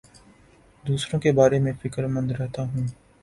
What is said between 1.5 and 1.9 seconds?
میں